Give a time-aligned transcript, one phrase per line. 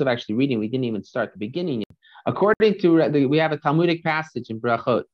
[0.00, 1.84] of actually reading, we didn't even start the beginning.
[2.26, 5.04] According to we have a Talmudic passage in Brachot.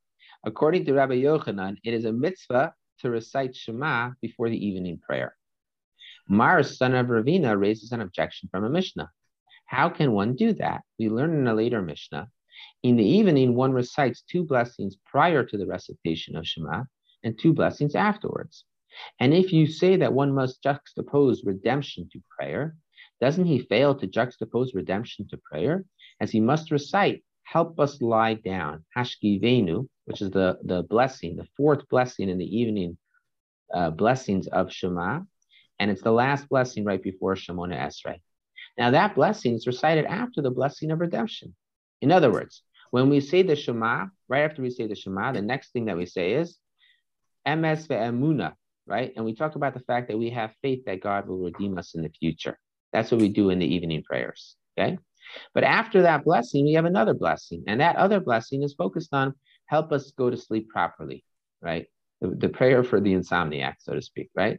[0.45, 5.37] According to Rabbi Yochanan, it is a mitzvah to recite Shema before the evening prayer.
[6.29, 9.11] Mars, son of Ravina, raises an objection from a Mishnah.
[9.67, 10.81] How can one do that?
[10.99, 12.29] We learn in a later Mishnah.
[12.83, 16.85] In the evening, one recites two blessings prior to the recitation of Shema
[17.23, 18.65] and two blessings afterwards.
[19.19, 22.77] And if you say that one must juxtapose redemption to prayer,
[23.21, 25.85] doesn't he fail to juxtapose redemption to prayer?
[26.21, 31.49] As he must recite, help us lie down, hashkivenu, which is the, the blessing, the
[31.57, 32.97] fourth blessing in the evening
[33.73, 35.21] uh, blessings of Shema.
[35.79, 38.21] And it's the last blessing right before Shemona Esrei.
[38.79, 41.55] Now, that blessing is recited after the blessing of redemption.
[42.01, 45.43] In other words, when we say the Shema, right after we say the Shema, the
[45.43, 46.59] next thing that we say is
[47.47, 48.55] Emes ve'emuna,
[48.87, 49.13] right?
[49.17, 51.95] And we talk about the fact that we have faith that God will redeem us
[51.95, 52.59] in the future.
[52.93, 54.99] That's what we do in the evening prayers, okay?
[55.55, 57.65] But after that blessing, we have another blessing.
[57.67, 59.35] And that other blessing is focused on
[59.67, 61.25] help us go to sleep properly,
[61.63, 61.87] right?
[62.21, 64.59] The, the prayer for the insomniac, so to speak, right?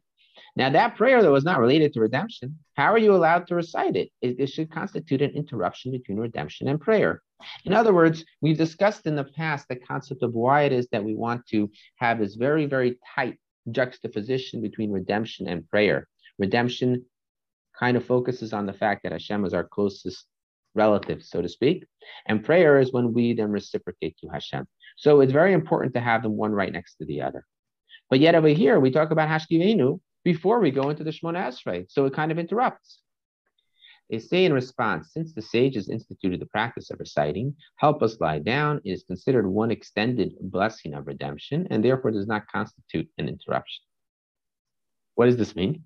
[0.55, 2.57] Now, that prayer, though, is not related to redemption.
[2.75, 4.09] How are you allowed to recite it?
[4.21, 4.39] it?
[4.39, 7.21] It should constitute an interruption between redemption and prayer.
[7.65, 11.03] In other words, we've discussed in the past the concept of why it is that
[11.03, 13.37] we want to have this very, very tight
[13.69, 16.07] juxtaposition between redemption and prayer.
[16.37, 17.05] Redemption
[17.81, 20.25] kind of focuses on the fact that Hashem is our closest
[20.75, 21.85] relative, so to speak.
[22.27, 24.67] And prayer is when we then reciprocate to Hashem.
[24.97, 27.43] So it's very important to have them one right next to the other.
[28.09, 31.85] But yet over here, we talk about Hashkivenu before we go into the Shemona Esrei.
[31.89, 32.99] So it kind of interrupts.
[34.09, 38.39] They say in response, since the sages instituted the practice of reciting, help us lie
[38.39, 43.83] down is considered one extended blessing of redemption and therefore does not constitute an interruption.
[45.15, 45.85] What does this mean?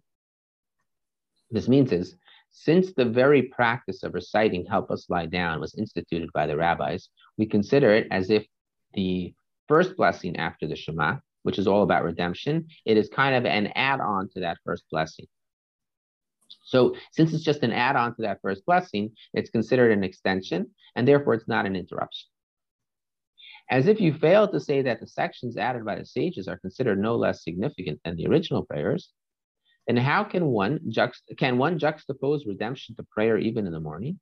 [1.56, 2.18] This means is,
[2.52, 7.08] since the very practice of reciting help us lie down was instituted by the rabbis,
[7.38, 8.46] we consider it as if
[8.94, 9.34] the
[9.70, 13.68] first blessing after the Shema, which is all about redemption, it is kind of an
[13.68, 15.28] add-on to that first blessing.
[16.62, 21.08] So since it's just an add-on to that first blessing, it's considered an extension, and
[21.08, 22.28] therefore it's not an interruption.
[23.70, 27.00] As if you fail to say that the sections added by the sages are considered
[27.00, 29.14] no less significant than the original prayers,
[29.88, 34.20] then how can one juxt- can one juxtapose redemption to prayer even in the morning?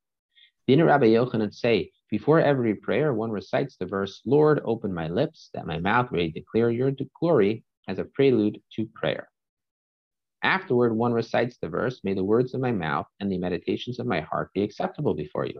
[0.68, 5.50] Didn't Rabbi Yochanan say, before every prayer, one recites the verse, Lord, open my lips,
[5.53, 9.28] that my mouth may declare your glory as a prelude to prayer.
[10.44, 14.07] Afterward, one recites the verse, May the words of my mouth and the meditations of
[14.07, 15.59] my heart be acceptable before you.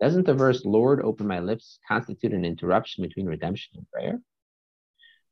[0.00, 4.20] Doesn't the verse, Lord, open my lips, constitute an interruption between redemption and prayer?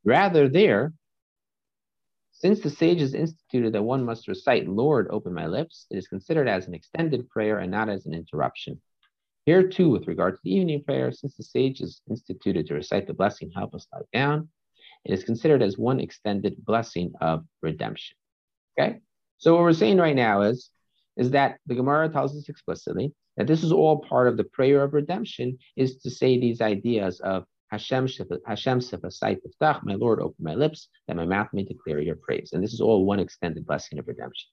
[0.04, 0.92] Rather, there,
[2.40, 6.48] since the sages instituted that one must recite, Lord, open my lips, it is considered
[6.48, 8.80] as an extended prayer and not as an interruption.
[9.44, 13.12] Here, too, with regard to the evening prayer, since the sages instituted to recite the
[13.12, 14.48] blessing, help us lie down,
[15.04, 18.16] it is considered as one extended blessing of redemption.
[18.78, 19.00] Okay?
[19.36, 20.70] So what we're saying right now is,
[21.18, 24.82] is that the Gemara tells us explicitly that this is all part of the prayer
[24.82, 28.08] of redemption, is to say these ideas of Hashem
[28.47, 28.81] Hashem
[29.84, 32.50] my Lord, open my lips, that my mouth may declare your praise.
[32.53, 34.48] And this is all one extended blessing of redemption.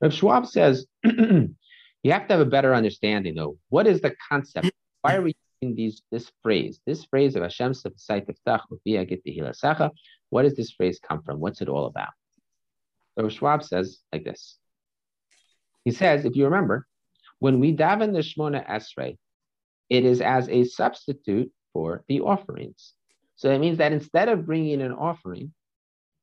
[0.00, 3.56] Rav Schwab says, you have to have a better understanding though.
[3.70, 4.70] What is the concept?
[5.00, 6.78] Why are we using these this phrase?
[6.86, 7.72] This phrase of Hashem
[10.30, 11.40] what does this phrase come from?
[11.40, 12.10] What's it all about?
[13.18, 14.58] So Schwab says like this.
[15.84, 16.86] He says, if you remember,
[17.38, 19.16] when we daven the Shmona Esrei,
[19.88, 22.94] it is as a substitute for the offerings.
[23.34, 25.52] So it means that instead of bringing an offering,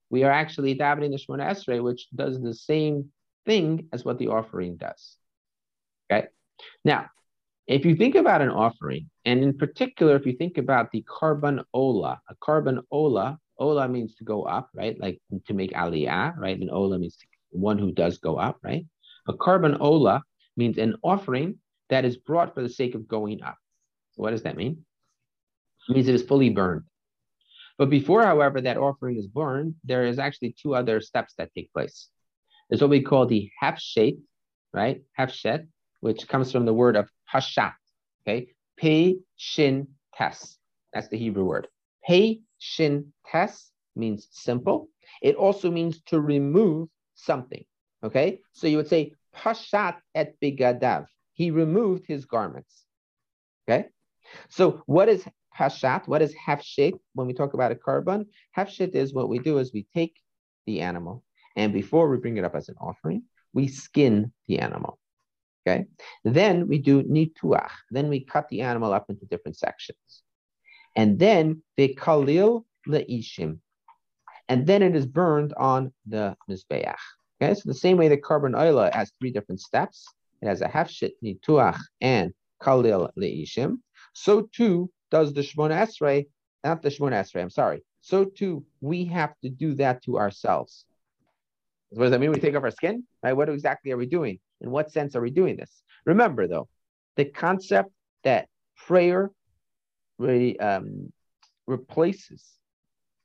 [0.10, 3.12] we are actually davening the Shmona Esrei, which does the same
[3.46, 5.18] thing as what the offering does.
[6.12, 6.28] Okay.
[6.84, 7.02] Now,
[7.68, 11.64] if you think about an offering, and in particular, if you think about the korban
[11.72, 15.00] ola, a korban ola Ola means to go up, right?
[15.00, 16.60] Like to make aliyah, right?
[16.60, 17.18] And Ola means
[17.52, 18.86] one who does go up, right?
[19.28, 20.24] A korban Ola
[20.58, 21.60] means an offering
[21.90, 23.58] that is brought for the sake of going up.
[24.16, 24.86] What does that mean?
[25.90, 26.84] Means it is fully burned.
[27.78, 31.74] But before, however, that offering is burned, there is actually two other steps that take
[31.74, 32.10] place.
[32.70, 34.18] There's what we call the hefshet,
[34.74, 35.04] right?
[35.20, 35.68] Hefshet,
[36.00, 37.74] which comes from the word of hashat,
[38.22, 38.48] okay?
[38.78, 39.88] Pe, shin,
[40.18, 40.58] tes.
[40.94, 41.68] That's the Hebrew word.
[42.08, 44.90] Pe, shin, tes means simple.
[45.22, 47.64] It also means to remove something.
[48.04, 51.06] Okay, so you would say pashat et bigadav.
[51.34, 52.84] He removed his garments.
[53.68, 53.88] Okay,
[54.50, 55.26] so what is
[55.58, 56.08] pashat?
[56.08, 56.94] What is hefshet?
[57.14, 58.26] When we talk about a korban,
[58.58, 60.16] hefshet is what we do is we take
[60.66, 61.24] the animal,
[61.56, 63.24] and before we bring it up as an offering,
[63.54, 65.00] we skin the animal.
[65.66, 65.86] Okay.
[66.26, 67.72] Then we do nituach.
[67.90, 70.24] Then we cut the animal up into different sections.
[70.96, 73.60] And then the kalil leishim.
[74.50, 76.96] And then it is burned on the mizbeach.
[77.42, 77.54] Okay.
[77.54, 80.06] So the same way the korban oila has three different steps.
[80.42, 83.78] It has a hafshit, nituach, and kalil leishim.
[84.14, 86.26] So too does the Shmona Esrei,
[86.64, 87.84] not the Shmona Esrei, I'm sorry.
[88.02, 90.86] So too, we have to do that to ourselves.
[91.92, 92.32] What does that mean?
[92.32, 93.34] We take off our skin, right?
[93.34, 94.40] What exactly are we doing?
[94.62, 95.84] In what sense are we doing this?
[96.06, 96.68] Remember, though,
[97.16, 97.92] the concept
[98.24, 98.48] that
[98.88, 99.30] prayer
[100.18, 101.14] re, um,
[101.68, 102.44] replaces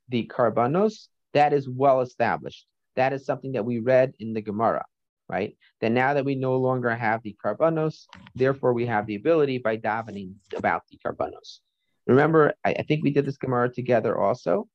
[0.09, 2.67] the karbanos, that is well established.
[2.97, 4.85] That is something that we read in the Gemara,
[5.27, 5.57] right?
[5.81, 8.05] That now that we no longer have the karbanos,
[8.35, 11.61] therefore we have the ability by davening about the karbanos.
[12.09, 14.67] Remember, I, I think we did this Gemara together also.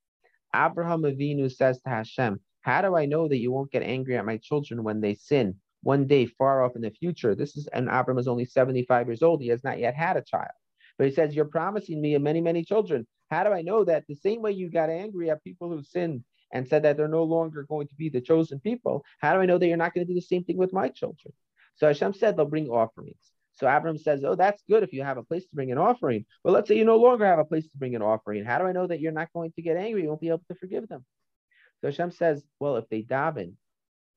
[0.54, 4.24] Abraham Avinu says to Hashem, How do I know that you won't get angry at
[4.24, 5.56] my children when they sin?
[5.84, 7.34] one day far off in the future.
[7.34, 9.40] This is, and Abraham is only 75 years old.
[9.40, 10.50] He has not yet had a child.
[10.98, 13.06] But he says, You're promising me many, many children.
[13.30, 14.04] How do I know that?
[14.08, 17.24] The same way you got angry at people who sinned and said that they're no
[17.24, 20.06] longer going to be the chosen people, how do I know that you're not going
[20.06, 21.32] to do the same thing with my children?
[21.76, 23.33] So Hashem said they'll bring offerings.
[23.54, 26.24] So Abram says, Oh, that's good if you have a place to bring an offering.
[26.42, 28.44] But let's say you no longer have a place to bring an offering.
[28.44, 30.02] How do I know that you're not going to get angry?
[30.02, 31.04] You won't be able to forgive them.
[31.80, 33.54] So Hashem says, Well, if they daven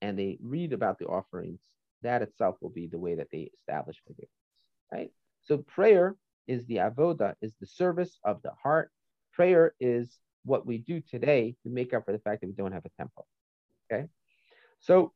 [0.01, 1.59] and they read about the offerings,
[2.01, 4.29] that itself will be the way that they establish forgiveness.
[4.91, 5.11] Right?
[5.43, 6.15] So prayer
[6.47, 8.91] is the avoda, is the service of the heart.
[9.33, 12.71] Prayer is what we do today to make up for the fact that we don't
[12.71, 13.27] have a temple.
[13.91, 14.07] Okay.
[14.79, 15.13] So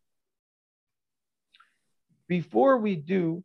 [2.28, 3.44] before we do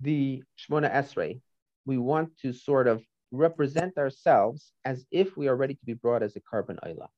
[0.00, 1.40] the Shmona Esrei,
[1.86, 6.22] we want to sort of represent ourselves as if we are ready to be brought
[6.22, 7.08] as a korban oila.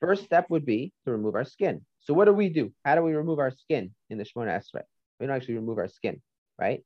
[0.00, 1.84] First step would be to remove our skin.
[2.00, 2.72] So what do we do?
[2.84, 4.82] How do we remove our skin in the Shemona Esrei?
[5.20, 6.20] We don't actually remove our skin,
[6.58, 6.84] right?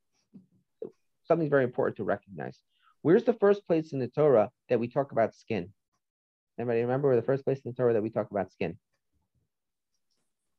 [1.24, 2.58] Something very important to recognize.
[3.02, 5.72] Where's the first place in the Torah that we talk about skin?
[6.58, 8.78] Anybody remember the first place in the Torah that we talk about skin?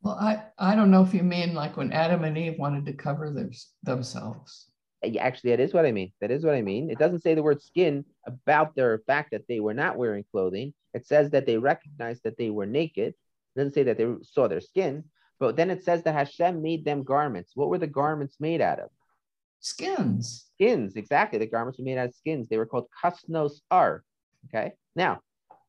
[0.01, 2.93] Well, I, I don't know if you mean like when Adam and Eve wanted to
[2.93, 3.49] cover their,
[3.83, 4.69] themselves.
[5.03, 6.11] Uh, actually, that is what I mean.
[6.21, 6.89] That is what I mean.
[6.89, 10.73] It doesn't say the word skin about their fact that they were not wearing clothing.
[10.93, 13.09] It says that they recognized that they were naked.
[13.09, 15.03] It doesn't say that they saw their skin,
[15.39, 17.51] but then it says that Hashem made them garments.
[17.55, 18.89] What were the garments made out of?
[19.59, 20.45] Skins.
[20.53, 21.39] Skins, exactly.
[21.39, 22.47] The garments were made out of skins.
[22.49, 24.03] They were called kasnos ar.
[24.47, 24.73] Okay.
[24.95, 25.21] Now,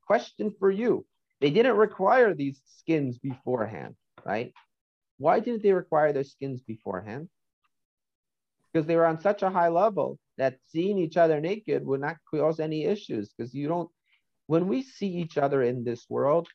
[0.06, 1.06] question for you.
[1.40, 4.52] They didn't require these skins beforehand, right?
[5.18, 7.28] Why didn't they require their skins beforehand?
[8.72, 12.16] Because they were on such a high level that seeing each other naked would not
[12.30, 13.90] cause any issues because you don't
[14.46, 16.48] when we see each other in this world,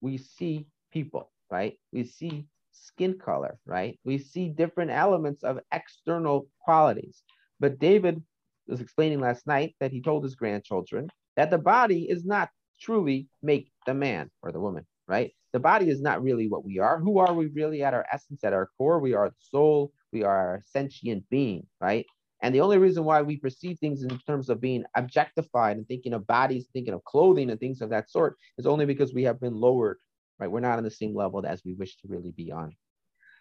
[0.00, 1.78] we see people, right?
[1.92, 3.98] We see skin color, right?
[4.04, 7.22] We see different elements of external qualities.
[7.60, 8.22] But David
[8.66, 12.50] was explaining last night that he told his grandchildren that the body is not
[12.80, 15.32] truly make the man or the woman, right?
[15.52, 16.98] The body is not really what we are.
[16.98, 18.98] Who are we really at our essence, at our core?
[18.98, 22.06] We are the soul, we are a sentient being, right?
[22.42, 26.12] And the only reason why we perceive things in terms of being objectified and thinking
[26.12, 29.40] of bodies, thinking of clothing and things of that sort is only because we have
[29.40, 29.98] been lowered,
[30.38, 30.50] right?
[30.50, 32.76] We're not on the same level as we wish to really be on.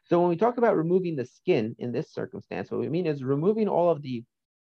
[0.06, 3.24] So when we talk about removing the skin in this circumstance, what we mean is
[3.24, 4.24] removing all of the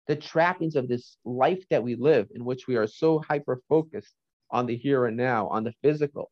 [0.07, 4.13] the trappings of this life that we live in which we are so hyper focused
[4.51, 6.31] on the here and now, on the physical,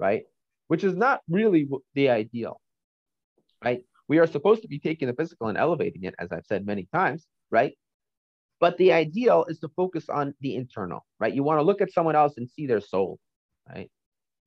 [0.00, 0.24] right?
[0.68, 2.60] Which is not really the ideal,
[3.62, 3.82] right?
[4.08, 6.88] We are supposed to be taking the physical and elevating it, as I've said many
[6.92, 7.76] times, right?
[8.60, 11.34] But the ideal is to focus on the internal, right?
[11.34, 13.18] You want to look at someone else and see their soul,
[13.68, 13.90] right?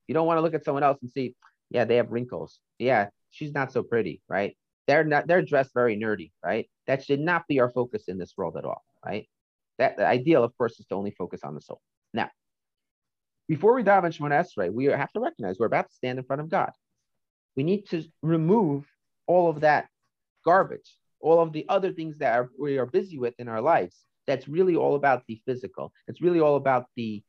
[0.07, 1.35] You don't want to look at someone else and see,
[1.69, 2.59] yeah, they have wrinkles.
[2.79, 4.57] Yeah, she's not so pretty, right?
[4.87, 6.69] They're not they're dressed very nerdy, right?
[6.87, 9.27] That should not be our focus in this world at all, right?
[9.77, 11.81] That the ideal, of course, is to only focus on the soul.
[13.47, 16.41] Before we dive into Esrei, we have to recognize we're about to stand in front
[16.41, 16.71] of God.
[17.55, 18.85] We need to remove
[19.25, 19.87] all of that
[20.45, 23.95] garbage, all of the other things that are, we are busy with in our lives.
[24.27, 25.93] That's really all about the physical.
[26.07, 27.23] It's really all about the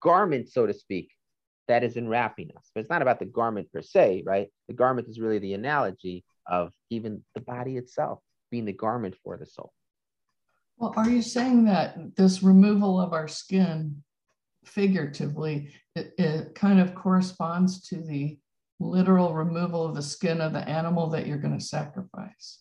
[0.00, 1.10] garment, so to speak,
[1.68, 2.70] that is enwrapping us.
[2.74, 4.48] But it's not about the garment per se, right?
[4.68, 9.38] The garment is really the analogy of even the body itself being the garment for
[9.38, 9.72] the soul.
[10.76, 14.02] Well, are you saying that this removal of our skin,
[14.64, 18.38] figuratively, it, it kind of corresponds to the
[18.80, 22.60] literal removal of the skin of the animal that you're going to sacrifice.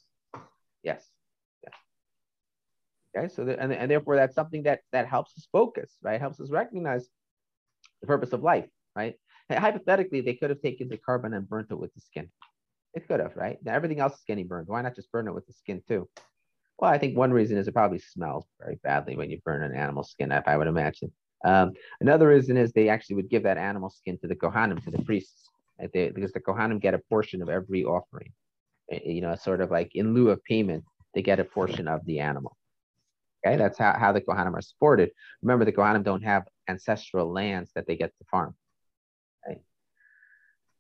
[0.84, 1.08] Yes.
[1.64, 1.70] Yeah.
[3.24, 6.20] Okay, so the, and, and therefore that's something that that helps us focus, right?
[6.20, 7.08] Helps us recognize
[8.02, 9.16] the purpose of life, right?
[9.50, 12.30] And hypothetically, they could have taken the korban and burnt it with the skin,
[12.94, 13.58] It could have, right?
[13.64, 14.68] Now everything else is getting burned.
[14.68, 16.08] Why not just burn it with the skin too?
[16.78, 19.76] Well, I think one reason is it probably smells very badly when you burn an
[19.76, 21.12] animal skin up, I would imagine.
[21.44, 24.92] Um, another reason is they actually would give that animal skin to the Kohanim, to
[24.92, 25.90] the priests, right?
[25.94, 28.32] they, because the Kohanim get a portion of every offering.
[28.92, 30.84] Eh, you know, sort of like in lieu of payment,
[31.14, 32.56] they get a portion of the animal.
[33.46, 35.12] Okay, that's how, how the Kohanim are supported.
[35.42, 38.54] Remember, the Kohanim don't have ancestral lands that they get to farm.
[39.48, 39.62] Right?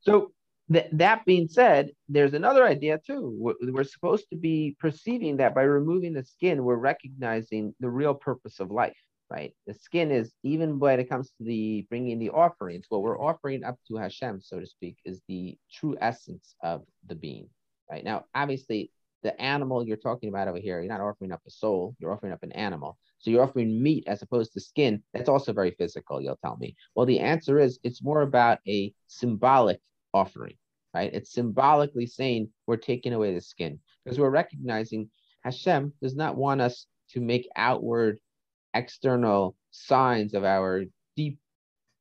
[0.01, 0.31] So
[0.71, 3.35] th- that being said, there's another idea too.
[3.35, 8.13] We're, we're supposed to be perceiving that by removing the skin, we're recognizing the real
[8.13, 8.97] purpose of life
[9.31, 9.53] right?
[9.65, 13.63] The skin is even when it comes to the bringing the offerings, what we're offering
[13.63, 17.47] up to Hashem, so to speak, is the true essence of the being,
[17.89, 18.03] right?
[18.03, 18.91] Now, obviously,
[19.23, 22.33] the animal you're talking about over here, you're not offering up a soul, you're offering
[22.33, 22.97] up an animal.
[23.19, 25.01] So you're offering meat as opposed to skin.
[25.13, 26.75] That's also very physical, you'll tell me.
[26.95, 29.79] Well, the answer is it's more about a symbolic
[30.13, 30.55] offering,
[30.93, 31.13] right?
[31.13, 35.09] It's symbolically saying we're taking away the skin because we're recognizing
[35.43, 38.19] Hashem does not want us to make outward
[38.73, 40.83] external signs of our
[41.15, 41.39] deep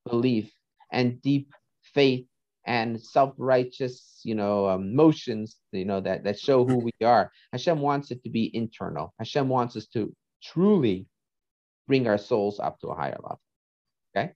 [0.09, 0.53] belief
[0.93, 1.53] and deep
[1.95, 2.27] faith
[2.67, 7.31] and self-righteous, you know, um, motions, you know, that, that show who we are.
[7.53, 9.15] Hashem wants it to be internal.
[9.19, 11.07] Hashem wants us to truly
[11.87, 13.41] bring our souls up to a higher level.
[14.17, 14.33] Okay.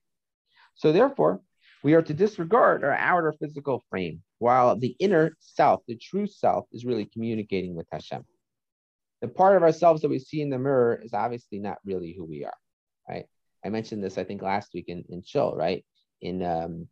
[0.75, 1.41] So therefore,
[1.83, 6.65] we are to disregard our outer physical frame, while the inner self, the true self,
[6.71, 8.25] is really communicating with Hashem
[9.25, 12.25] the part of ourselves that we see in the mirror is obviously not really who
[12.25, 12.57] we are,
[13.09, 13.25] right?
[13.65, 15.83] I mentioned this, I think, last week in, in Shul, right?
[16.21, 16.87] In, um,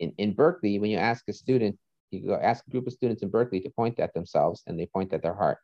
[0.00, 1.76] in, in Berkeley, when you ask a student,
[2.10, 4.86] you go ask a group of students in Berkeley to point at themselves and they
[4.86, 5.58] point at their heart.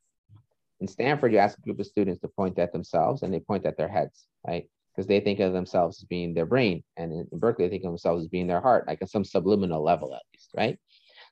[0.81, 3.65] In Stanford, you ask a group of students to point at themselves and they point
[3.65, 4.69] at their heads, right?
[4.95, 6.83] Because they think of themselves as being their brain.
[6.99, 9.25] And in, in Berkeley, they think of themselves as being their heart, like at some
[9.25, 10.79] subliminal level at least, right?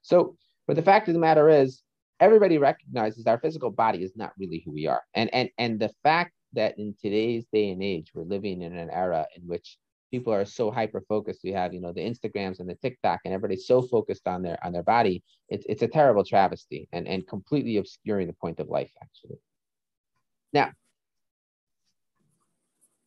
[0.00, 1.82] So, but the fact of the matter is,
[2.20, 5.02] everybody recognizes our physical body is not really who we are.
[5.14, 8.90] And and and the fact that in today's day and age we're living in an
[8.90, 9.78] era in which
[10.10, 11.40] people are so hyper focused.
[11.44, 14.64] We have, you know, the Instagrams and the TikTok, and everybody's so focused on their
[14.64, 15.22] on their body.
[15.48, 19.38] It's it's a terrible travesty and and completely obscuring the point of life, actually.
[20.52, 20.72] Now,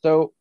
[0.01, 0.33] so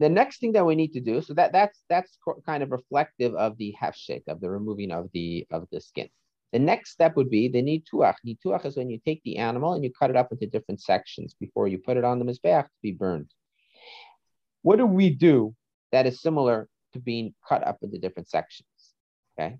[0.00, 3.34] the next thing that we need to do, so that that's that's kind of reflective
[3.34, 6.08] of the hefshek, of the removing of the of the skin.
[6.52, 8.16] The next step would be the nituach.
[8.26, 11.34] Nituach is when you take the animal and you cut it up into different sections
[11.38, 13.30] before you put it on the mizbeach to be burned.
[14.62, 15.54] What do we do
[15.92, 18.68] that is similar to being cut up into different sections?
[19.38, 19.58] Okay,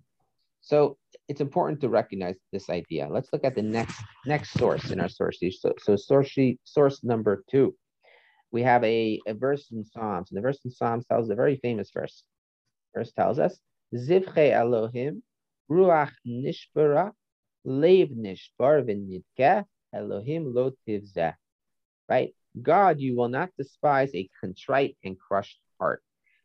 [0.60, 0.96] so
[1.28, 3.08] it's important to recognize this idea.
[3.08, 5.54] Let's look at the next next source in our source sheet.
[5.60, 7.76] So, so source sheet, source number two,
[8.50, 11.56] we have a, a verse in Psalms, and the verse in Psalms tells a very
[11.56, 12.24] famous verse.
[12.94, 13.58] Verse tells us,
[13.94, 15.22] "Zivche Elohim
[15.70, 17.12] Ruach nishbara,
[17.64, 21.34] lev nishbar v'nidkeh, Elohim lo tivzeh.
[22.08, 22.34] Right?
[22.60, 26.02] God, you will not despise a contrite and crushed heart.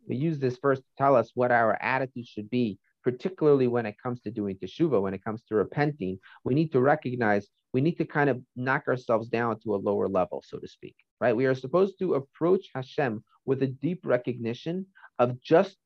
[0.08, 3.96] We use this verse to tell us what our attitude should be, particularly when it
[4.02, 6.20] comes to doing teshuva, when it comes to repenting.
[6.44, 10.08] We need to recognize, we need to kind of knock ourselves down to a lower
[10.08, 10.96] level, so to speak.
[11.22, 11.36] Right?
[11.36, 14.88] We are supposed to approach Hashem with a deep recognition
[15.18, 15.78] of just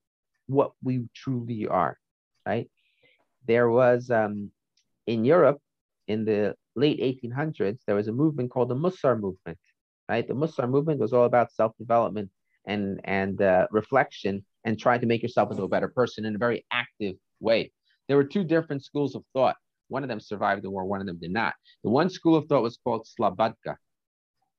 [0.48, 1.98] what we truly are.
[2.46, 2.70] Right?
[3.48, 4.52] There was um,
[5.08, 5.60] in Europe
[6.08, 9.58] in the late 1800s, there was a movement called the Mussar movement.
[10.10, 12.30] Right, the Mussar movement was all about self-development
[12.66, 16.38] and and uh, reflection and trying to make yourself into a better person in a
[16.38, 17.72] very active way.
[18.08, 19.58] There were two different schools of thought.
[19.90, 21.56] One of them survived the war, one of them did not.
[21.84, 23.76] The one school of thought was called Slobodka,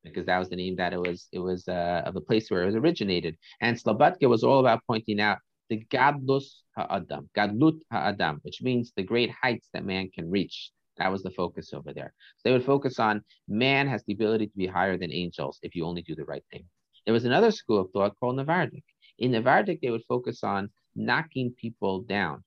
[0.04, 2.62] because that was the name that it was it was uh, of the place where
[2.62, 3.36] it was originated.
[3.60, 9.02] And Slobodka was all about pointing out the Gadlus Ha'adam, Gadlut Ha'adam, which means the
[9.02, 10.70] great heights that man can reach.
[10.98, 12.12] That was the focus over there.
[12.36, 15.74] So they would focus on man has the ability to be higher than angels if
[15.74, 16.64] you only do the right thing.
[17.04, 18.82] There was another school of thought called Novardok.
[19.18, 22.44] In Novardok, they would focus on knocking people down.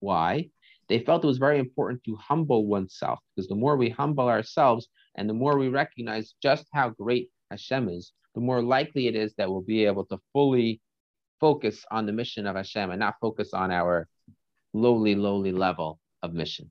[0.00, 0.50] Why?
[0.88, 4.88] They felt it was very important to humble oneself because the more we humble ourselves
[5.16, 9.34] and the more we recognize just how great Hashem is, the more likely it is
[9.34, 10.80] that we'll be able to fully
[11.40, 14.08] focus on the mission of Hashem and not focus on our
[14.72, 16.70] lowly, lowly level of mission.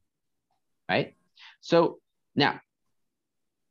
[0.90, 1.16] Right?
[1.62, 2.00] So
[2.36, 2.60] now,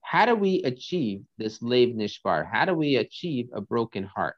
[0.02, 2.48] how do we achieve this Lev Nishbar?
[2.50, 4.36] How do we achieve a broken heart?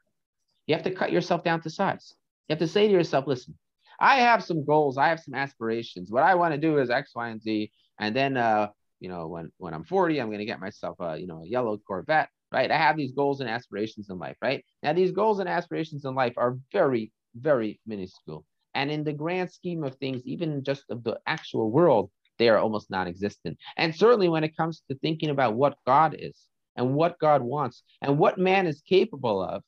[0.67, 2.15] You have to cut yourself down to size.
[2.47, 3.57] You have to say to yourself, listen,
[3.99, 6.11] I have some goals, I have some aspirations.
[6.11, 7.71] What I want to do is X, Y, and Z.
[7.99, 11.27] And then uh, you know, when when I'm 40, I'm to get myself a, you
[11.27, 12.71] know, a yellow Corvette right?
[12.71, 14.63] I have these goals and aspirations in life, right?
[14.83, 18.45] Now, these goals and aspirations in life are very, very minuscule.
[18.73, 22.57] And in the grand scheme of things, even just of the actual world, they are
[22.57, 23.57] almost non-existent.
[23.77, 26.37] And certainly when it comes to thinking about what God is
[26.75, 29.63] and what God wants and what man is capable of,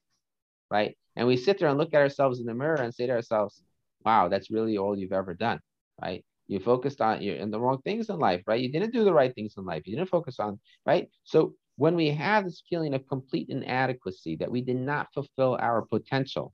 [0.70, 0.98] right?
[1.16, 3.62] And we sit there and look at ourselves in the mirror and say to ourselves,
[4.06, 5.60] wow, that's really all you've ever done,
[6.02, 6.24] right?
[6.48, 8.62] You focused on you're in the wrong things in life, right?
[8.62, 9.84] You didn't do the right things in life.
[9.86, 11.10] You didn't focus on, right?
[11.24, 15.82] So when we have this feeling of complete inadequacy, that we did not fulfill our
[15.82, 16.54] potential,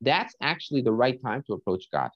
[0.00, 2.10] that's actually the right time to approach God.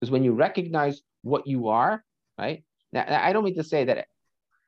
[0.00, 2.04] Because when you recognize what you are,
[2.38, 2.64] right?
[2.92, 4.06] Now, I don't mean to say that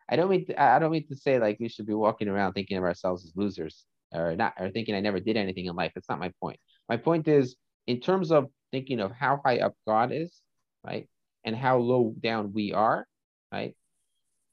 [0.09, 2.55] I don't mean to, I don't mean to say like we should be walking around
[2.55, 5.93] thinking of ourselves as losers or not or thinking I never did anything in life.
[5.95, 6.59] That's not my point.
[6.89, 7.57] My point is
[7.87, 10.41] in terms of thinking of how high up God is,
[10.85, 11.09] right?
[11.45, 13.07] And how low down we are,
[13.53, 13.75] right?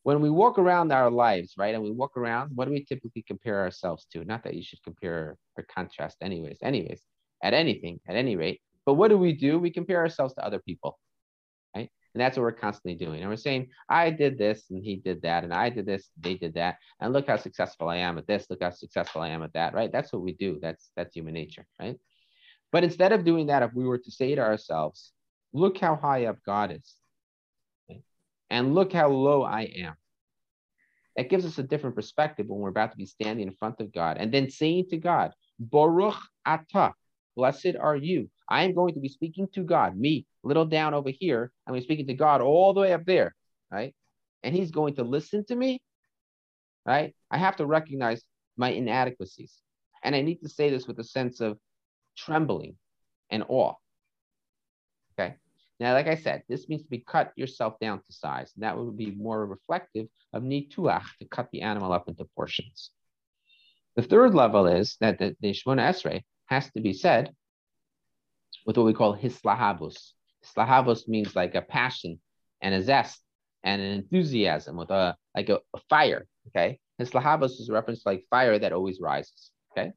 [0.06, 3.24] When we walk around our lives, right, and we walk around, what do we typically
[3.24, 4.24] compare ourselves to?
[4.24, 7.02] Not that you should compare or contrast, anyways, anyways,
[7.42, 8.62] at anything, at any rate.
[8.86, 9.58] But what do we do?
[9.58, 11.00] We compare ourselves to other people,
[11.76, 11.90] right?
[12.14, 13.22] And that's what we're constantly doing.
[13.22, 16.36] And we're saying, I did this and he did that, and I did this, they
[16.36, 19.42] did that, and look how successful I am at this, look how successful I am
[19.42, 19.92] at that, right?
[19.92, 20.60] That's what we do.
[20.62, 21.98] That's that's human nature, right?
[22.72, 25.14] But instead of doing that, if we were to say to ourselves,
[25.52, 26.94] look how high up God is,
[28.56, 29.96] and look how low I am.
[31.18, 33.92] That gives us a different perspective when we're about to be standing in front of
[33.92, 36.16] God and then saying to God, Baruch
[36.48, 36.94] Atah,
[37.36, 38.30] blessed are you.
[38.50, 41.52] I am going to be speaking to God, me, little down over here.
[41.68, 43.36] I'm going to be speaking to God all the way up there,
[43.70, 43.94] right?
[44.42, 45.82] And He's going to listen to me,
[46.86, 47.14] right?
[47.30, 48.24] I have to recognize
[48.56, 49.54] my inadequacies.
[50.02, 51.58] And I need to say this with a sense of
[52.16, 52.78] trembling
[53.30, 53.74] and awe.
[55.20, 55.36] Okay.
[55.80, 58.52] Now, like I said, this means to be cut yourself down to size.
[58.56, 62.92] And that would be more reflective of nituach, to cut the animal up into portions.
[63.96, 67.34] The third level is that the, the Shemona Esrei has to be said
[68.66, 70.12] with what we call hislahavus.
[70.46, 72.20] Hislahavus means like a passion
[72.62, 73.22] and a zest
[73.64, 76.26] and an enthusiasm with a like a, a fire.
[76.50, 76.80] Okay.
[77.02, 79.52] Hislahavus is a reference to like fire that always rises.
[79.72, 79.92] Okay.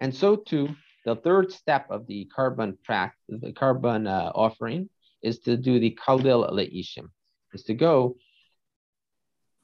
[0.00, 4.88] And so too, the third step of the korban track, the korban uh, offering,
[5.24, 7.08] is to do the kalil leishim,
[7.52, 8.16] is to go,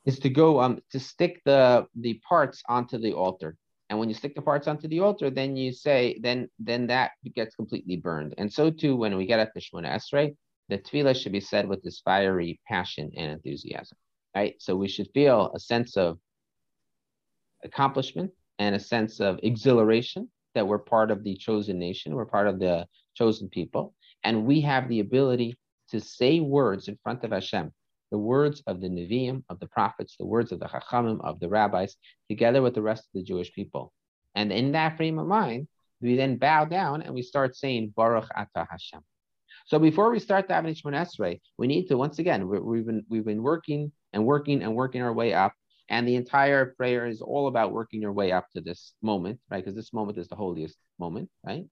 [0.06, 3.56] is to go um to stick the the parts onto the altar.
[3.88, 7.10] And when you stick the parts onto the altar, then you say, then then that
[7.34, 8.34] gets completely burned.
[8.38, 10.36] And so too, when we get at the Shemona Esrei,
[10.68, 13.98] the tefillah should be said with this fiery passion and enthusiasm,
[14.34, 14.54] right?
[14.60, 16.18] So we should feel a sense of
[17.64, 22.46] accomplishment and a sense of exhilaration that we're part of the chosen nation, we're part
[22.46, 23.94] of the chosen people,
[24.24, 25.56] and we have the ability
[25.90, 27.72] to say words in front of Hashem,
[28.10, 31.48] the words of the Nevi'im, of the prophets, the words of the Chachamim, of the
[31.48, 31.96] rabbis,
[32.28, 33.92] together with the rest of the Jewish people.
[34.34, 35.68] And in that frame of mind,
[36.00, 39.00] we then bow down and we start saying Baruch Atah Hashem.
[39.66, 43.04] So before we start the Avnei Esrei, we need to once again we have been
[43.08, 45.52] we've been working and working and working our way up
[45.90, 49.62] and the entire prayer is all about working your way up to this moment, right?
[49.62, 51.64] Because this moment is the holiest moment, right?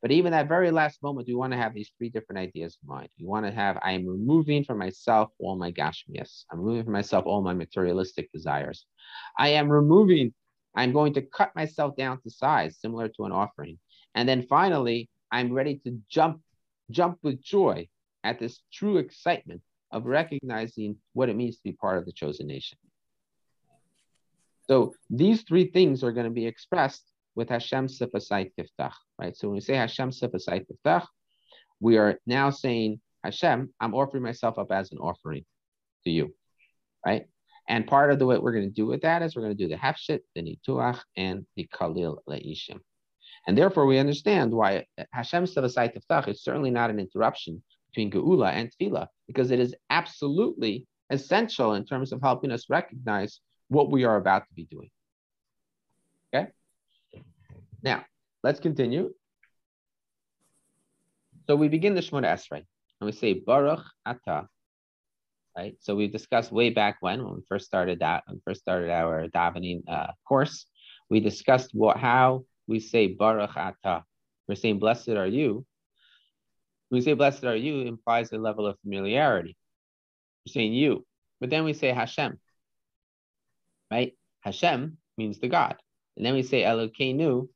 [0.00, 2.88] But even that very last moment, we want to have these three different ideas in
[2.88, 3.08] mind.
[3.18, 6.44] We want to have I am removing from myself all my gashmias.
[6.50, 8.86] I'm removing from myself all my materialistic desires.
[9.36, 10.34] I am removing,
[10.76, 13.78] I'm going to cut myself down to size, similar to an offering.
[14.14, 16.42] And then finally, I'm ready to jump,
[16.90, 17.88] jump with joy
[18.22, 22.46] at this true excitement of recognizing what it means to be part of the chosen
[22.46, 22.78] nation.
[24.68, 27.02] So these three things are going to be expressed
[27.38, 29.34] with Hashem Sifasai Tiftach, right?
[29.36, 31.06] So when we say Hashem Sifasai Tiftach,
[31.78, 35.44] we are now saying, Hashem, I'm offering myself up as an offering
[36.02, 36.34] to you,
[37.06, 37.26] right?
[37.68, 39.64] And part of the way we're going to do with that is we're going to
[39.64, 42.80] do the Hafshit, the Nituach, and the Kalil Leishim.
[43.46, 48.50] And therefore, we understand why Hashem Sifasai Tiftach is certainly not an interruption between Geula
[48.52, 54.04] and Tefillah, because it is absolutely essential in terms of helping us recognize what we
[54.04, 54.90] are about to be doing.
[56.34, 56.48] Okay?
[57.82, 58.04] Now,
[58.42, 59.12] let's continue.
[61.46, 62.64] So we begin the Shemona Esrei,
[63.00, 64.48] and we say Baruch Ata.
[65.56, 65.76] Right.
[65.80, 68.90] So we discussed way back when, when we first started that, when we first started
[68.90, 70.66] our davening uh, course,
[71.10, 74.04] we discussed what how we say Baruch Ata.
[74.46, 75.64] We're saying Blessed are you.
[76.88, 79.56] When we say Blessed are you implies a level of familiarity.
[80.46, 81.04] We're saying you,
[81.40, 82.38] but then we say Hashem
[83.90, 84.12] right?
[84.40, 85.76] Hashem means the God.
[86.16, 87.48] And then we say Elokeinu,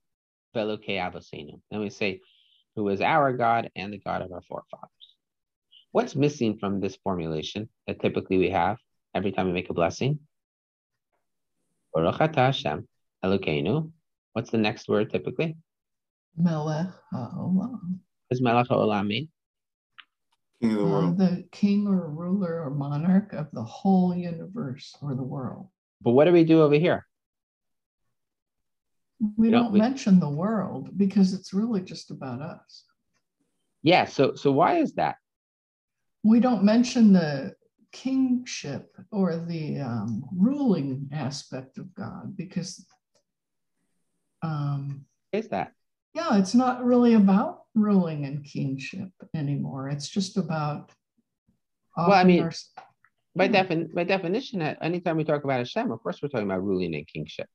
[0.55, 1.61] Velokei Avosenu.
[1.71, 2.21] Then we say,
[2.77, 4.89] who is our God and the God of our forefathers.
[5.91, 8.79] What's missing from this formulation that typically we have
[9.15, 10.21] every time we make a blessing?
[11.93, 12.89] Baruch Hashem,
[13.23, 13.91] Elokeinu.
[14.33, 15.57] What's the next word typically?
[16.37, 17.55] Melech HaOlam.
[17.55, 19.29] What does Melech HaOlam mean?
[20.63, 25.15] King of the uh, the king or ruler or monarch of the whole universe or
[25.15, 25.69] the world.
[26.01, 27.05] But what do we do over here?
[29.37, 32.85] We Yeah, don't we- mention the world because it's really just about us.
[33.83, 34.05] Yeah.
[34.07, 35.17] So so why is that?
[36.25, 37.55] We don't mention the
[37.93, 42.87] kingship or the um, ruling aspect of God because,
[44.43, 45.73] um, is that?
[46.15, 49.89] yeah, it's not really about ruling and kingship anymore.
[49.89, 50.93] It's just about.
[51.97, 52.53] Well, I mean, our-
[53.35, 53.55] By Hmm.
[53.55, 57.07] defin by definition, anytime we talk about Hashem, of course we're talking about ruling and
[57.07, 57.49] kingship.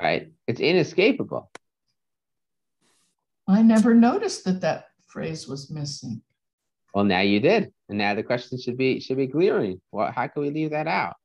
[0.00, 0.32] Right?
[0.46, 1.50] It's inescapable.
[3.46, 6.22] I never noticed that that phrase was missing.
[6.94, 9.80] Well, now you did, and now the question should be should be clearing.
[9.92, 11.16] Well, how can we leave that out?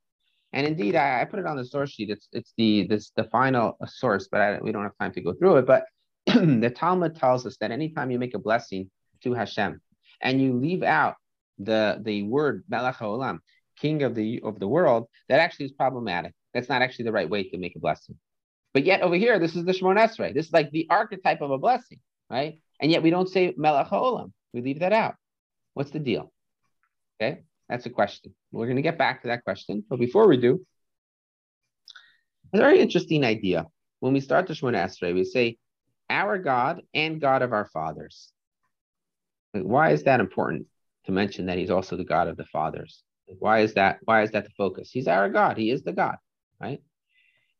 [0.53, 2.09] And indeed, I, I put it on the source sheet.
[2.09, 5.33] It's it's the this the final source, but I, we don't have time to go
[5.33, 5.65] through it.
[5.65, 5.85] But
[6.25, 8.89] the Talmud tells us that anytime you make a blessing
[9.23, 9.81] to Hashem,
[10.21, 11.15] and you leave out
[11.57, 13.39] the the word Melech Haolam,
[13.79, 16.33] King of the of the world, that actually is problematic.
[16.53, 18.17] That's not actually the right way to make a blessing.
[18.75, 20.33] But yet over here, this is the Shemon Esrei.
[20.33, 22.59] This is like the archetype of a blessing, right?
[22.81, 24.33] And yet we don't say Melech Haolam.
[24.53, 25.15] We leave that out.
[25.75, 26.33] What's the deal?
[27.15, 28.35] Okay, that's a question.
[28.51, 29.85] We're going to get back to that question.
[29.89, 30.65] But before we do,
[32.53, 33.65] a very interesting idea.
[34.01, 35.57] When we start the Shemona Esrei, we say,
[36.09, 38.29] our God and God of our fathers.
[39.53, 40.67] Why is that important
[41.05, 43.03] to mention that he's also the God of the fathers?
[43.39, 43.99] Why is that?
[44.03, 44.91] Why is that the focus?
[44.91, 45.57] He's our God.
[45.57, 46.17] He is the God,
[46.59, 46.81] right?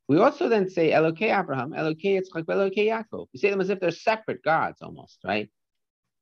[0.08, 3.28] We also then say Elokei Abraham, Elokei Yitzchak, Elokei Yaakov.
[3.34, 5.50] We say them as if they're separate gods almost, right?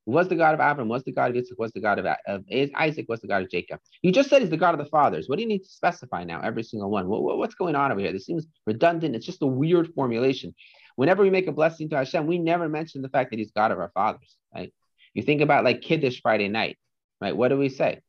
[0.06, 2.44] was the God of Abraham, was the God of Isaac, was the God of, of
[2.74, 3.80] Isaac, was the God of Jacob.
[4.02, 5.28] You just said he's the God of the fathers.
[5.28, 6.40] What do you need to specify now?
[6.40, 7.08] Every single one.
[7.08, 8.12] What, what- what's going on over here?
[8.12, 9.16] This seems redundant.
[9.16, 10.54] It's just a weird formulation.
[10.96, 13.72] Whenever we make a blessing to Hashem, we never mention the fact that he's God
[13.72, 14.72] of our fathers, right?
[15.14, 16.78] You think about like Kiddush Friday night,
[17.20, 17.36] right?
[17.36, 18.00] What do we say,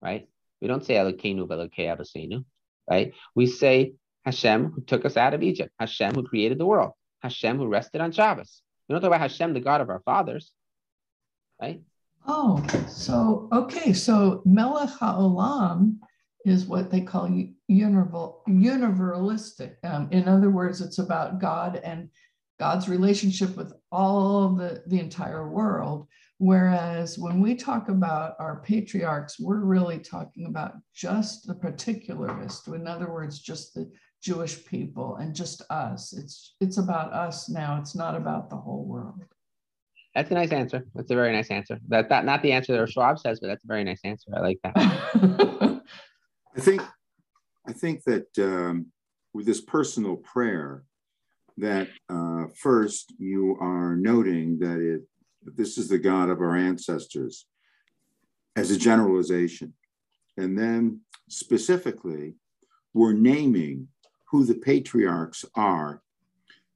[0.00, 0.28] right?
[0.60, 2.44] We don't say Elokeinu v'Elokei Avosenu,
[2.88, 3.12] right?
[3.34, 7.58] We say Hashem who took us out of Egypt, Hashem who created the world, Hashem
[7.58, 8.62] who rested on Shabbos.
[8.88, 10.52] We don't talk about Hashem, the God of our fathers,
[11.60, 11.80] right?
[12.26, 15.98] Oh, so, okay, so Melech HaOlam
[16.44, 17.28] is what they call
[17.68, 19.74] universal, universalistic.
[19.84, 22.08] Um, in other words, it's about God and
[22.58, 26.06] God's relationship with all the, the entire world.
[26.38, 32.72] Whereas when we talk about our patriarchs, we're really talking about just the particularist.
[32.72, 33.90] In other words, just the
[34.22, 36.12] Jewish people and just us.
[36.12, 37.78] It's it's about us now.
[37.80, 39.24] It's not about the whole world.
[40.14, 40.86] That's a nice answer.
[40.94, 41.78] That's a very nice answer.
[41.88, 44.30] That's not, not the answer that Schwab says, but that's a very nice answer.
[44.36, 44.72] I like that.
[46.56, 46.82] I think,
[47.66, 48.86] I think that um,
[49.32, 50.84] with this personal prayer,
[51.56, 55.02] that uh, first you are noting that it
[55.44, 57.46] that this is the God of our ancestors
[58.54, 59.74] as a generalization,
[60.36, 62.34] and then specifically
[62.94, 63.88] we're naming
[64.32, 66.02] who the patriarchs are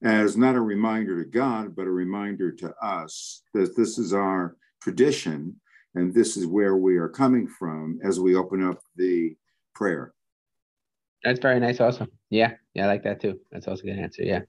[0.03, 4.57] as not a reminder to God, but a reminder to us that this is our
[4.83, 5.59] tradition
[5.95, 9.35] and this is where we are coming from as we open up the
[9.75, 10.13] prayer.
[11.25, 12.07] That's very nice also.
[12.29, 12.53] Yeah.
[12.75, 13.41] Yeah, I like that too.
[13.51, 14.23] That's also a good answer.
[14.23, 14.41] Yeah.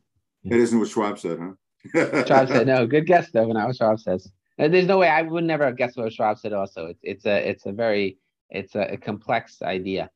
[0.44, 2.26] That isn't what Schwab said, huh?
[2.26, 4.30] Schwab said, no, good guess though, when I was Schwab says.
[4.60, 6.88] Uh, There's no way I would never have guessed what Schwab said also.
[6.88, 8.18] It's it's a it's a very
[8.50, 10.10] it's a, a complex idea.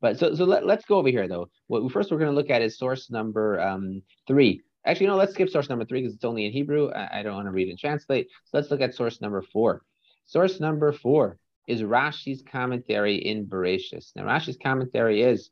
[0.00, 1.48] But so so let, let's go over here though.
[1.66, 4.62] What first we're going to look at is source number um three.
[4.86, 6.90] Actually, no, let's skip source number three because it's only in Hebrew.
[6.90, 8.28] I, I don't want to read and translate.
[8.44, 9.82] So let's look at source number four.
[10.26, 14.12] Source number four is Rashi's commentary in Bereshis.
[14.14, 15.50] Now Rashi's commentary is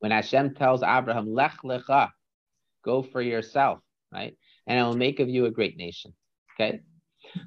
[0.00, 2.10] when Hashem tells Abraham, Lech lecha,
[2.84, 3.80] go for yourself,
[4.12, 4.36] right?
[4.66, 6.14] And I will make of you a great nation.
[6.58, 6.80] Okay.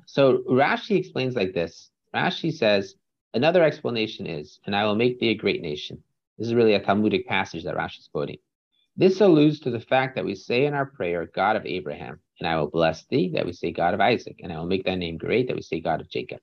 [0.06, 1.90] So Rashi explains like this.
[2.16, 2.96] Rashi says,
[3.34, 6.04] another explanation is, and I will make thee a great nation.
[6.38, 8.38] This is really a Talmudic passage that Rashi is quoting.
[8.96, 12.48] This alludes to the fact that we say in our prayer, God of Abraham, and
[12.48, 14.96] I will bless thee, that we say God of Isaac, and I will make thy
[14.96, 16.40] name great, that we say God of Jacob.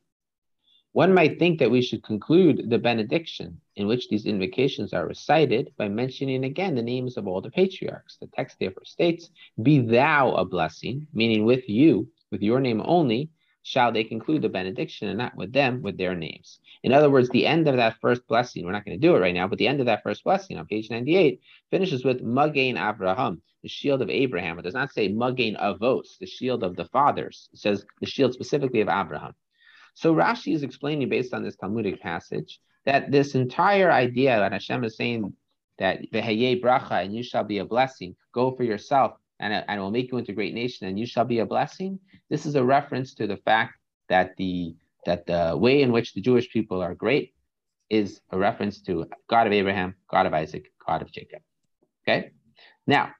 [0.92, 5.72] One might think that we should conclude the benediction in which these invocations are recited
[5.76, 8.16] by mentioning again the names of all the patriarchs.
[8.16, 9.30] The text therefore states,
[9.62, 13.30] Be thou a blessing, meaning with you, with your name only,
[13.70, 16.58] shall they conclude the benediction, and not with them, with their names.
[16.82, 19.20] In other words, the end of that first blessing, we're not going to do it
[19.20, 22.76] right now, but the end of that first blessing on page 98 finishes with Magain
[22.76, 24.58] Abraham, the shield of Abraham.
[24.58, 27.48] It does not say Magain Avos, the shield of the fathers.
[27.52, 29.34] It says the shield specifically of Abraham.
[29.94, 34.82] So Rashi is explaining based on this Talmudic passage that this entire idea that Hashem
[34.82, 35.32] is saying
[35.78, 39.90] that v'heyeh bracha and you shall be a blessing, go for yourself and I, will
[39.90, 41.98] make you into a great nation and you shall be a blessing.
[42.28, 43.74] This is a reference to the fact
[44.08, 44.76] that the
[45.06, 47.34] that the way in which the Jewish people are great
[47.88, 51.40] is a reference to God of Abraham, God of Isaac, God of Jacob.
[52.02, 52.32] Okay?
[52.86, 53.12] Now,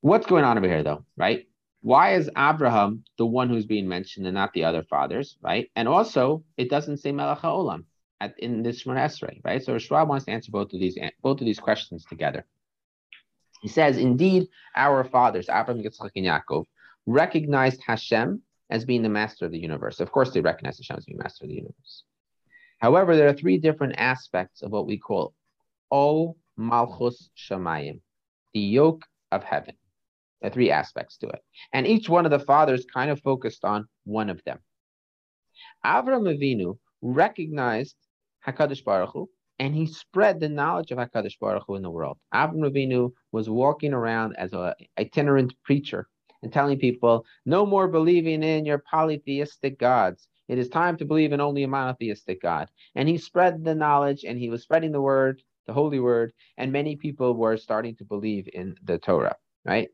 [0.00, 1.46] what's going on over here though, right?
[1.80, 5.70] Why is Abraham the one who's being mentioned and not the other fathers, right?
[5.76, 7.84] And also, it doesn't say Melech HaOlam
[8.20, 9.62] at, in this Shemona Esrei, right?
[9.62, 12.46] So Schwab wants to answer both of these both of these questions together.
[13.64, 16.66] He says, indeed, our fathers, Abraham, Yitzchak, and Yaakov,
[17.06, 20.00] recognized Hashem as being the master of the universe.
[20.00, 22.04] Of course, they recognize Hashem as being master of the universe.
[22.78, 25.32] However, there are three different aspects of what we call
[25.90, 28.00] O Malchus Shamayim,
[28.52, 29.76] the yoke of heaven.
[30.42, 31.40] There are three aspects to it.
[31.72, 34.58] And each one of the fathers kind of focused on one of them.
[35.82, 37.96] Avram Avinu recognized
[38.46, 42.18] HaKadosh Baruch Hu, and he spread the knowledge of HaKadosh Baruch Hu in the world.
[42.32, 46.08] Avram Avinu was walking around as an itinerant preacher
[46.42, 50.28] and telling people, no more believing in your polytheistic gods.
[50.48, 52.68] It is time to believe in only a monotheistic God.
[52.94, 56.70] And he spread the knowledge and he was spreading the word, the holy word, and
[56.70, 59.88] many people were starting to believe in the Torah, right?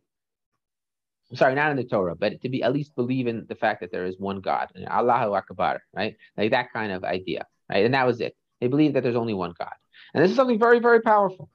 [1.34, 3.92] sorry, not in the Torah, but to be at least believe in the fact that
[3.92, 6.16] there is one God, Allahu Akbar, right?
[6.36, 7.84] Like that kind of idea, right?
[7.84, 8.36] And that was it.
[8.60, 9.72] They believe that there's only one God.
[10.14, 11.50] And this is something very, very powerful.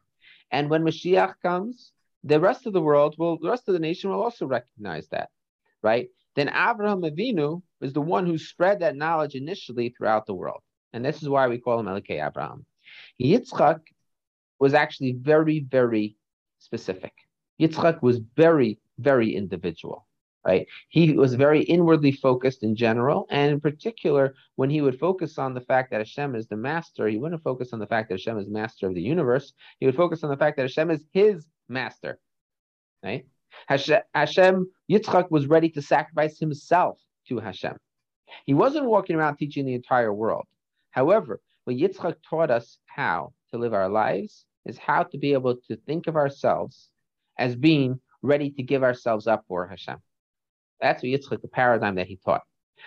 [0.51, 1.91] And when Mashiach comes,
[2.23, 5.29] the rest of the world will, the rest of the nation will also recognize that,
[5.83, 6.09] right?
[6.35, 10.61] Then Abraham Avinu is the one who spread that knowledge initially throughout the world.
[10.93, 12.65] And this is why we call him Elokei Abraham.
[13.21, 13.81] Yitzchak
[14.59, 16.17] was actually very, very
[16.59, 17.13] specific.
[17.59, 20.04] Yitzchak was very, very individual,
[20.45, 20.67] right?
[20.89, 25.53] He was very inwardly focused in general, and in particular, when he would focus on
[25.53, 28.38] the fact that Hashem is the master, he wouldn't focus on the fact that Hashem
[28.38, 29.53] is master of the universe.
[29.79, 32.19] He would focus on the fact that Hashem is his master,
[33.03, 33.25] right?
[33.67, 37.77] Hashem, Yitzchak was ready to sacrifice himself to Hashem.
[38.45, 40.45] He wasn't walking around teaching the entire world.
[40.91, 45.55] However, what Yitzchak taught us how to live our lives is how to be able
[45.67, 46.89] to think of ourselves
[47.39, 49.97] as being ready to give ourselves up for Hashem.
[50.81, 52.41] That's Yitzchak, the paradigm that he taught.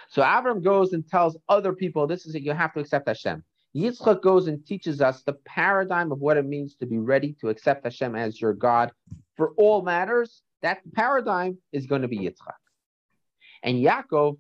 [0.08, 3.42] So Avram goes and tells other people, this is it, you have to accept Hashem.
[3.76, 7.48] Yitzchak goes and teaches us the paradigm of what it means to be ready to
[7.48, 8.92] accept Hashem as your God
[9.36, 10.42] for all matters.
[10.62, 12.54] That paradigm is going to be Yitzchak.
[13.62, 14.38] And Yaakov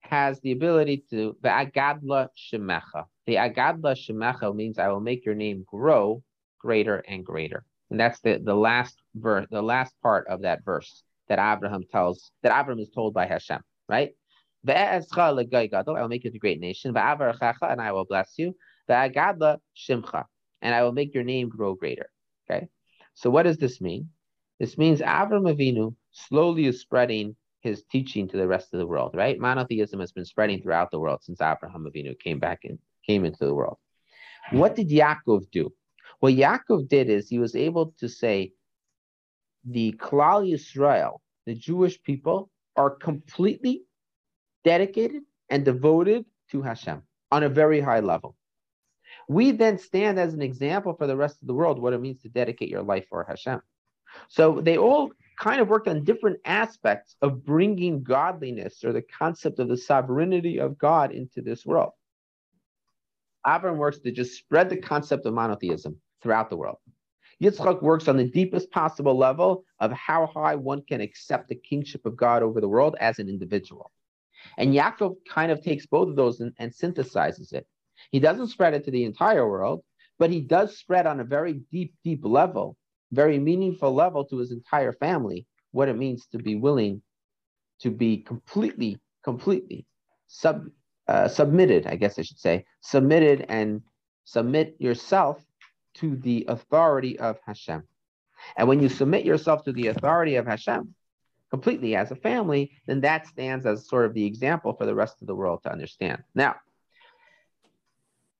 [0.00, 3.06] has the ability to the agadla shemecha.
[3.26, 6.22] The agadla shemecha means I will make your name grow
[6.58, 7.64] greater and greater.
[7.90, 12.30] And that's the, the last verse, the last part of that verse that Abraham tells,
[12.42, 14.12] that Abraham is told by Hashem, right?
[14.66, 18.54] I will make you a great nation, and I will bless you.
[18.88, 22.10] And I will make your name grow greater.
[22.50, 22.68] Okay.
[23.14, 24.08] So what does this mean?
[24.58, 29.14] This means Avram Avinu slowly is spreading his teaching to the rest of the world,
[29.14, 29.38] right?
[29.38, 33.44] Monotheism has been spreading throughout the world since Abraham Avinu came back and came into
[33.44, 33.78] the world.
[34.50, 35.72] What did Yaakov do?
[36.20, 38.52] What Yaakov did is he was able to say,
[39.64, 43.84] the Klal Yisrael, the Jewish people, are completely
[44.64, 48.36] dedicated and devoted to Hashem on a very high level.
[49.28, 52.22] We then stand as an example for the rest of the world what it means
[52.22, 53.60] to dedicate your life for Hashem.
[54.28, 59.58] So they all kind of worked on different aspects of bringing godliness or the concept
[59.58, 61.92] of the sovereignty of God into this world.
[63.46, 66.78] Avram works to just spread the concept of monotheism throughout the world.
[67.42, 72.06] Yitzchak works on the deepest possible level of how high one can accept the kingship
[72.06, 73.90] of God over the world as an individual.
[74.58, 77.66] And Yaakov kind of takes both of those and, and synthesizes it.
[78.10, 79.82] He doesn't spread it to the entire world,
[80.18, 82.76] but he does spread on a very deep, deep level,
[83.12, 87.02] very meaningful level to his entire family, what it means to be willing
[87.80, 89.86] to be completely, completely
[90.26, 90.66] sub,
[91.08, 93.82] uh, submitted, I guess I should say, submitted and
[94.24, 95.44] submit yourself
[95.94, 97.82] to the authority of Hashem.
[98.56, 100.94] And when you submit yourself to the authority of Hashem
[101.50, 105.20] completely as a family, then that stands as sort of the example for the rest
[105.20, 106.22] of the world to understand.
[106.34, 106.56] Now,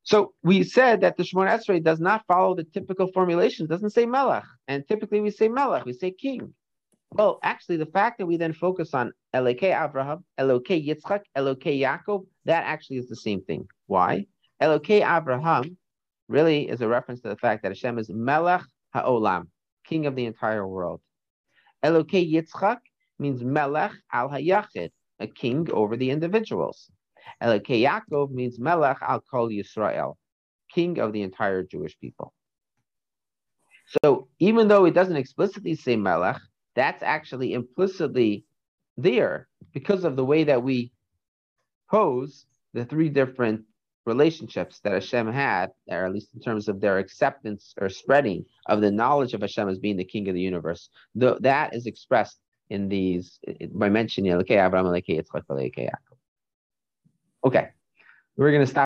[0.03, 3.65] so we said that the Shemona Esrei does not follow the typical formulation.
[3.65, 4.45] It doesn't say Melech.
[4.69, 6.53] And typically we say Melech, we say king.
[7.11, 12.27] Well, actually, the fact that we then focus on Elokei Abraham, Elokei Yitzchak, Elokei Yaakov,
[12.45, 13.69] that actually is the same thing.
[13.87, 14.27] Why?
[14.61, 15.77] Elokei Abraham
[16.29, 18.63] really is a reference to the fact that Hashem is Melech
[18.95, 19.49] HaOlam,
[19.85, 21.01] king of the entire world.
[21.85, 22.79] Elokei Yitzchak
[23.19, 26.91] means Melech al Hayachid, a king over the individuals.
[27.43, 30.15] Elokei Yaakov means Melech al Kol Yisrael,
[30.73, 32.33] king of the entire Jewish people.
[34.03, 36.41] So even though it doesn't explicitly say Melech,
[36.75, 38.45] that's actually implicitly
[38.97, 40.93] there because of the way that we
[41.91, 43.63] pose the three different
[44.07, 48.81] relationships that Hashem had, or at least in terms of their acceptance or spreading of
[48.81, 52.39] the knowledge of Hashem as being the king of the universe, the, that is expressed
[52.71, 53.39] in these
[53.73, 54.33] by mentioning
[57.45, 57.69] Okay,
[58.37, 58.83] we're going to stop.